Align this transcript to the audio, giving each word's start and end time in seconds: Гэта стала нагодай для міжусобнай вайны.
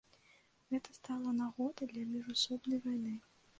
Гэта 0.71 0.89
стала 0.99 1.29
нагодай 1.41 1.87
для 1.93 2.05
міжусобнай 2.17 2.83
вайны. 2.89 3.15